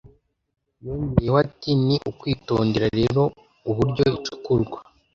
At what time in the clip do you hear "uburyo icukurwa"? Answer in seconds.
3.69-4.77